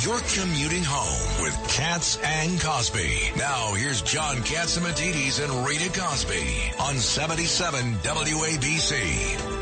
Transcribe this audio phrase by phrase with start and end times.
[0.00, 3.32] You're commuting home with Cats and Cosby.
[3.38, 9.56] Now here's John Catsimatidis and Rita Cosby on 77 WABC.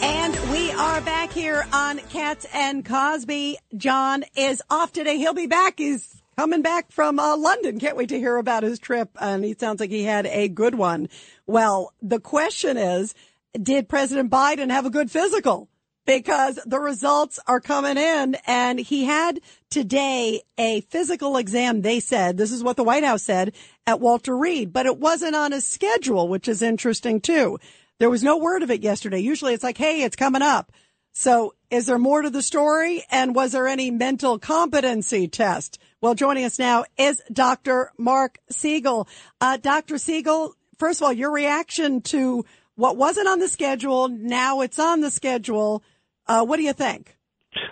[0.00, 3.58] And we are back here on Cats and Cosby.
[3.76, 5.18] John is off today.
[5.18, 5.74] He'll be back.
[5.78, 7.80] He's coming back from uh, London.
[7.80, 9.10] Can't wait to hear about his trip.
[9.20, 11.08] And he sounds like he had a good one.
[11.48, 13.12] Well, the question is,
[13.60, 15.68] did President Biden have a good physical?
[16.08, 21.82] Because the results are coming in and he had today a physical exam.
[21.82, 23.52] They said this is what the White House said
[23.86, 27.58] at Walter Reed, but it wasn't on his schedule, which is interesting too.
[27.98, 29.18] There was no word of it yesterday.
[29.18, 30.72] Usually it's like, Hey, it's coming up.
[31.12, 33.04] So is there more to the story?
[33.10, 35.78] And was there any mental competency test?
[36.00, 37.92] Well, joining us now is Dr.
[37.98, 39.06] Marc Siegel.
[39.42, 39.98] Uh, Dr.
[39.98, 42.46] Siegel, first of all, your reaction to
[42.76, 44.08] what wasn't on the schedule.
[44.08, 45.82] Now it's on the schedule.
[46.28, 47.16] Uh, what do you think?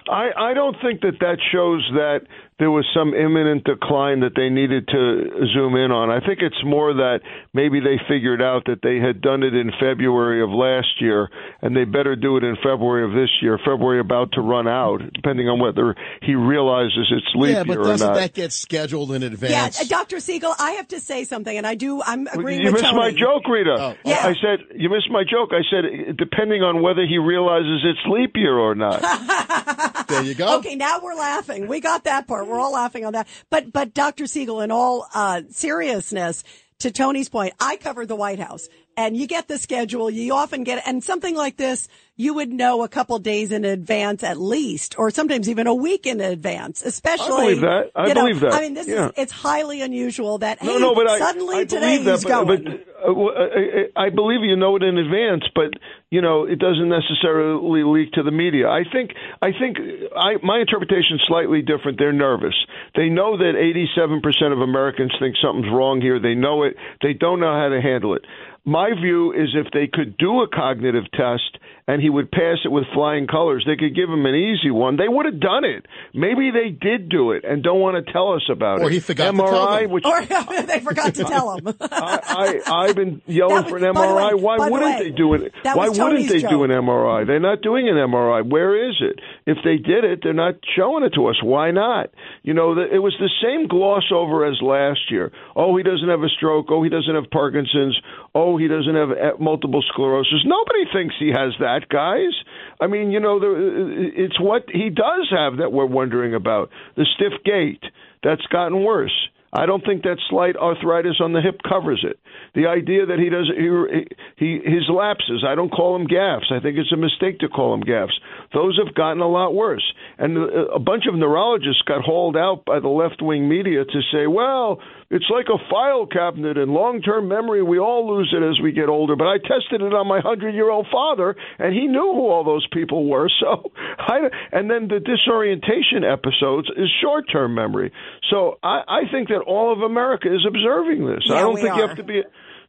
[0.09, 2.20] I, I don't think that that shows that
[2.59, 6.09] there was some imminent decline that they needed to zoom in on.
[6.10, 7.21] I think it's more that
[7.52, 11.29] maybe they figured out that they had done it in February of last year
[11.60, 13.59] and they better do it in February of this year.
[13.59, 17.84] February about to run out, depending on whether he realizes it's leap yeah, year but
[17.84, 19.77] doesn't or that get scheduled in advance?
[19.77, 20.18] Yeah, uh, Dr.
[20.18, 22.01] Siegel, I have to say something, and I do.
[22.01, 22.96] I'm agreeing you with missed Tony.
[22.96, 23.77] my joke, Rita.
[23.79, 24.27] Oh, Yeah.
[24.27, 25.51] I said you missed my joke.
[25.52, 29.02] I said depending on whether he realizes it's leap year or not.
[30.09, 30.59] there you go.
[30.59, 31.68] Okay, now we're laughing.
[31.68, 32.46] We got that part.
[32.46, 33.29] We're all laughing on that.
[33.51, 34.26] But but Dr.
[34.26, 36.45] Siegel, in all uh, seriousness,
[36.80, 40.11] to Tony's point, I covered the White House, and you get the schedule.
[40.11, 44.23] You often get, and something like this, you would know a couple days in advance
[44.23, 46.83] at least, or sometimes even a week in advance.
[46.83, 47.91] Especially, I believe that.
[47.95, 48.52] I you know, believe that.
[48.55, 49.07] I mean, this Yeah.
[49.09, 52.13] is it's highly unusual that hey, No, no, but I, suddenly I today believe that,
[52.13, 52.65] he's but, going.
[52.65, 52.73] but
[53.07, 55.74] uh, I, I I believe you know it in advance, but
[56.11, 58.69] you know it doesn't necessarily leak to the media.
[58.69, 59.11] I think
[59.43, 59.77] I think
[60.17, 61.99] I my interpretation is slightly different.
[61.99, 62.55] They're nervous.
[62.95, 66.19] They know that 87% of Americans think something's wrong here.
[66.19, 66.77] They know it.
[67.03, 68.25] They don't know how to handle it.
[68.66, 71.59] My view is if they could do a cognitive test
[71.89, 74.97] and he would pass it with flying colors, they could give him an easy one.
[74.97, 75.87] They would have done it.
[76.13, 78.87] Maybe they did do it and don't want to tell us about Or it.
[78.87, 79.91] Or he forgot to tell them.
[79.91, 80.21] which or
[80.67, 81.69] they forgot to tell him.
[81.81, 84.35] I, I I've been yelling That for an MRI.
[84.35, 85.53] way- Why wouldn't way, they do it?
[85.63, 86.51] Why was wouldn't they joke.
[86.51, 87.27] do an MRI?
[87.27, 88.49] They're not doing an MRI.
[88.51, 89.21] Where is it?
[89.47, 91.41] If they did it, they're not showing it to us.
[91.43, 92.11] Why not?
[92.43, 95.31] You know, the, it was the same gloss over as last year.
[95.55, 96.67] Oh, he doesn't have a stroke.
[96.71, 97.97] Oh, he doesn't have Parkinson's.
[98.35, 100.43] Oh, he doesn't have uh, multiple sclerosis.
[100.45, 102.32] Nobody thinks he has that, guys.
[102.81, 106.70] I mean, you know, the, it's what he does have that we're wondering about.
[106.97, 107.82] The stiff gait.
[108.22, 109.28] That's gotten worse.
[109.53, 112.19] I don't think that slight arthritis on the hip covers it.
[112.54, 116.53] The idea that he does he, he his lapses, I don't call them gaffes.
[116.53, 118.13] I think it's a mistake to call them gaffes.
[118.53, 119.85] Those have gotten a lot worse.
[120.19, 124.01] And uh, a bunch of neurologists got hauled out by the left wing media to
[124.13, 127.63] say, well, it's like a file cabinet in long term memory.
[127.63, 129.17] We all lose it as we get older.
[129.17, 132.45] But I tested it on my hundred year old father, and he knew who all
[132.45, 133.31] those people were.
[133.47, 137.93] So, I, and then the disorientation episodes is short term memory.
[138.31, 141.25] So I, I think that all of America is observing this.
[141.27, 142.23] Yeah, I don't think you have to be,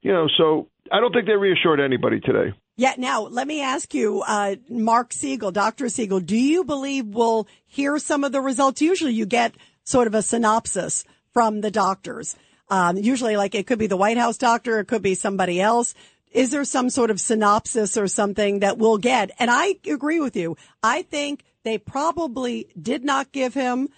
[0.08, 0.28] you know.
[0.38, 2.54] So I don't think they reassured anybody today.
[2.78, 2.94] Yeah.
[2.98, 5.90] Now, let me ask you, uh, Marc Siegel, Dr.
[5.90, 8.82] Siegel, do you believe we'll hear some of the results?
[8.82, 9.54] Usually you get
[9.84, 11.04] sort of a synopsis
[11.34, 12.36] from the doctors.
[12.70, 14.80] Um, usually like it could be the White House doctor.
[14.80, 15.94] It could be somebody else.
[16.32, 19.32] Is there some sort of synopsis or something that we'll get?
[19.40, 20.58] And I agree with you.
[20.84, 23.90] I think they probably did not give him,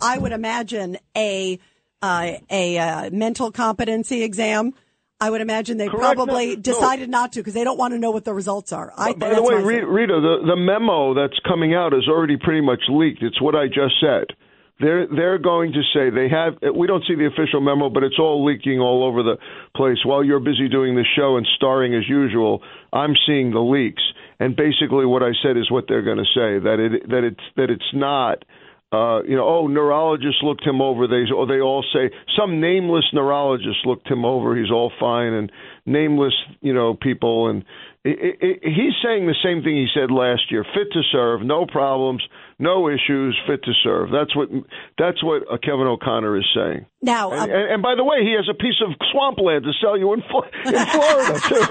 [0.00, 1.58] I would imagine, a,
[2.02, 4.74] uh, a, uh, mental competency exam.
[5.20, 6.16] I would imagine they Correct.
[6.16, 6.60] probably No, no.
[6.60, 8.92] decided not to because they don't want to know what the results are.
[8.96, 9.86] I, By the way, Rita.
[9.86, 13.22] Rita the, the memo that's coming out is already pretty much leaked.
[13.22, 14.36] It's what I just said.
[14.78, 16.74] They're they're going to say they have.
[16.76, 19.38] We don't see the official memo, but it's all leaking all over the
[19.74, 19.96] place.
[20.04, 22.62] While you're busy doing the show and starring as usual,
[22.92, 24.02] I'm seeing the leaks.
[24.38, 27.40] And basically, what I said is what they're going to say that it that it's
[27.56, 28.44] that it's not.
[28.92, 31.08] Uh, you know, oh, neurologists looked him over.
[31.08, 34.56] They or they all say some nameless neurologist looked him over.
[34.56, 35.50] He's all fine, and
[35.86, 37.48] nameless, you know, people.
[37.48, 37.64] And
[38.04, 41.42] it, it, it, he's saying the same thing he said last year: fit to serve,
[41.42, 42.22] no problems,
[42.60, 44.10] no issues, fit to serve.
[44.12, 44.50] That's what
[44.96, 46.86] that's what uh, Kevin O'Connor is saying.
[47.02, 49.72] Now, And, uh, and, and by the way, he has a piece of swampland to
[49.82, 51.64] sell you in in Florida too.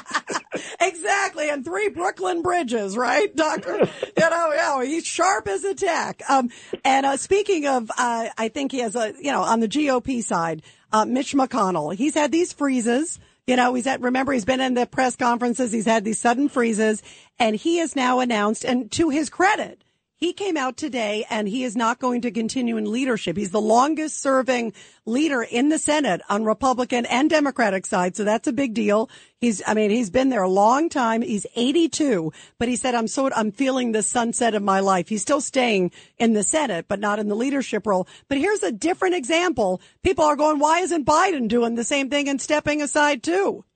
[1.54, 3.78] and three Brooklyn bridges, right, Doctor?
[3.78, 6.22] you know, yeah, he's sharp as a tack.
[6.28, 6.50] Um,
[6.84, 10.22] and uh, speaking of, uh, I think he has a, you know, on the GOP
[10.22, 10.62] side,
[10.92, 11.94] uh, Mitch McConnell.
[11.94, 13.18] He's had these freezes.
[13.46, 15.70] You know, he's had, remember, he's been in the press conferences.
[15.70, 17.02] He's had these sudden freezes
[17.38, 19.82] and he has now announced, and to his credit,
[20.24, 23.36] He came out today and he is not going to continue in leadership.
[23.36, 24.72] He's the longest serving
[25.04, 28.16] leader in the Senate on Republican and Democratic side.
[28.16, 29.10] So that's a big deal.
[29.42, 31.20] He's, I mean, he's been there a long time.
[31.20, 35.10] He's 82, but he said, I'm so, I'm feeling the sunset of my life.
[35.10, 38.08] He's still staying in the Senate, but not in the leadership role.
[38.28, 39.82] But here's a different example.
[40.02, 43.66] People are going, why isn't Biden doing the same thing and stepping aside too?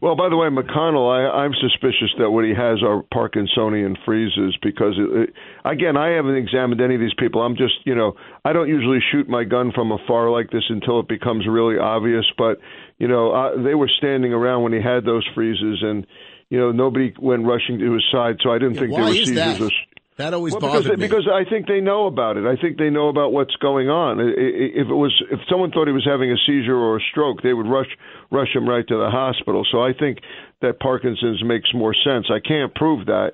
[0.00, 4.56] Well, by the way, McConnell, I, I'm suspicious that what he has are Parkinsonian freezes
[4.62, 5.32] because, it,
[5.64, 7.42] again, I haven't examined any of these people.
[7.42, 11.00] I'm just, you know, I don't usually shoot my gun from afar like this until
[11.00, 12.24] it becomes really obvious.
[12.36, 12.58] But,
[12.98, 16.06] you know, uh, they were standing around when he had those freezes, and,
[16.50, 19.14] you know, nobody went rushing to his side, so I didn't Yeah, think there were
[19.14, 19.58] seizures.
[19.58, 19.70] that?
[20.16, 21.06] That always well, bothered because, me.
[21.06, 22.46] because I think they know about it.
[22.46, 24.18] I think they know about what's going on.
[24.18, 27.52] If it was, if someone thought he was having a seizure or a stroke, they
[27.52, 27.90] would rush
[28.30, 29.66] rush him right to the hospital.
[29.70, 30.18] So I think
[30.62, 32.26] that Parkinson's makes more sense.
[32.30, 33.32] I can't prove that,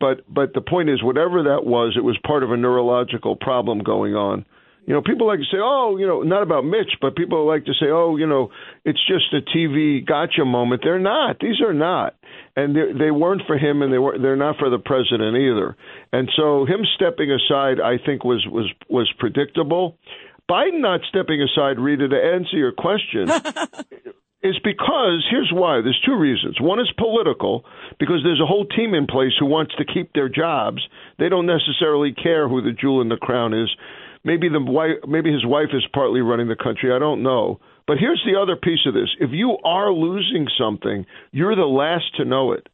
[0.00, 3.78] but but the point is, whatever that was, it was part of a neurological problem
[3.78, 4.44] going on.
[4.86, 7.64] You know, people like to say, "Oh, you know, not about Mitch," but people like
[7.64, 8.50] to say, "Oh, you know,
[8.84, 11.38] it's just a TV gotcha moment." They're not.
[11.40, 12.14] These are not,
[12.54, 15.76] and they they weren't for him, and they were they're not for the president either.
[16.12, 19.96] And so, him stepping aside, I think, was was was predictable.
[20.50, 23.30] Biden not stepping aside, Rita, to answer your question,
[24.42, 25.80] is because here's why.
[25.80, 26.60] There's two reasons.
[26.60, 27.64] One is political,
[27.98, 30.86] because there's a whole team in place who wants to keep their jobs.
[31.18, 33.74] They don't necessarily care who the jewel in the crown is.
[34.24, 36.92] Maybe the wife, maybe his wife is partly running the country.
[36.92, 37.60] I don't know.
[37.86, 39.10] But here's the other piece of this.
[39.20, 42.66] If you are losing something, you're the last to know it.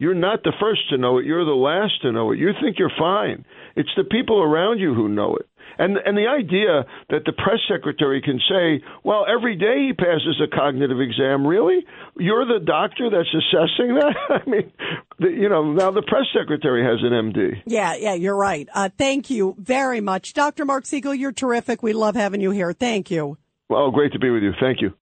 [0.00, 1.26] You're not the first to know it.
[1.26, 2.38] You're the last to know it.
[2.38, 3.44] You think you're fine.
[3.76, 5.46] It's the people around you who know it.
[5.78, 10.40] And and the idea that the press secretary can say, "Well, every day he passes
[10.42, 11.84] a cognitive exam." Really?
[12.16, 14.16] You're the doctor that's assessing that?
[14.30, 14.72] I mean,
[15.18, 17.62] the, you know, now the press secretary has an MD.
[17.66, 18.68] Yeah, yeah, you're right.
[18.74, 20.32] Uh, thank you very much.
[20.32, 20.64] Dr.
[20.64, 21.82] Marc Siegel, you're terrific.
[21.82, 22.72] We love having you here.
[22.72, 23.36] Thank you.
[23.68, 24.52] Well, great to be with you.
[24.58, 24.94] Thank you.